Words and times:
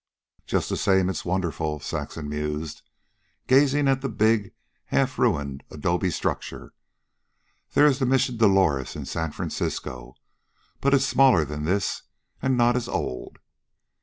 "Just 0.47 0.67
the 0.69 0.77
same, 0.77 1.09
it's 1.11 1.25
wonderful," 1.25 1.79
Saxon 1.79 2.27
mused, 2.27 2.81
gazing 3.45 3.87
at 3.87 4.01
the 4.01 4.09
big, 4.09 4.51
half 4.85 5.19
ruined 5.19 5.63
adobe 5.69 6.09
structure. 6.09 6.73
"There 7.75 7.85
is 7.85 7.99
the 7.99 8.07
Mission 8.07 8.35
Dolores, 8.37 8.95
in 8.95 9.05
San 9.05 9.31
Francisco, 9.31 10.15
but 10.79 10.95
it's 10.95 11.05
smaller 11.05 11.45
than 11.45 11.65
this 11.65 12.01
and 12.41 12.57
not 12.57 12.75
as 12.75 12.87
old." 12.87 13.37